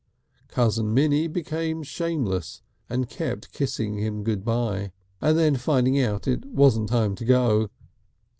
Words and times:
Cousin 0.47 0.95
Minnie 0.95 1.27
became 1.27 1.83
shameless 1.83 2.63
and 2.89 3.07
kept 3.07 3.51
kissing 3.51 3.99
him 3.99 4.23
good 4.23 4.43
by 4.43 4.91
and 5.21 5.37
then 5.37 5.55
finding 5.57 6.01
out 6.01 6.27
it 6.27 6.43
wasn't 6.45 6.89
time 6.89 7.13
to 7.13 7.23
go. 7.23 7.69